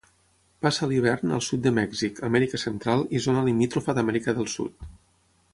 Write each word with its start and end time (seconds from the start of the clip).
Passa 0.65 0.87
l'hivern 0.91 1.33
al 1.35 1.43
sud 1.49 1.61
de 1.67 1.73
Mèxic, 1.75 2.23
Amèrica 2.29 2.63
Central 2.63 3.07
i 3.19 3.21
zona 3.27 3.47
limítrofa 3.51 3.99
d'Amèrica 3.99 4.37
del 4.41 4.53
Sud. 4.59 4.91